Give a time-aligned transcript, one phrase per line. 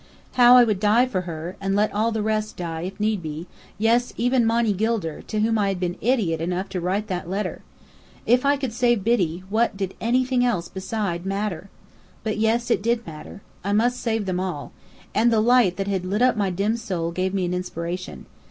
[0.31, 3.45] How I would die for her, and let all the rest die, if need be,
[3.77, 7.61] yes, even Monny Gilder, to whom I had been idiot enough to write that letter!
[8.25, 10.39] If I could save Biddy, what did anything
[10.73, 11.69] beside matter?
[12.23, 13.43] But yes, it did matter.
[13.63, 14.71] I must save them all.
[15.13, 18.25] And the light that had lit up my dim soul gave me inspiration.